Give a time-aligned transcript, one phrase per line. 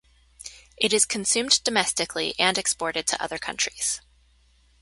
[0.77, 4.01] It is consumed domestically and exported to other countries.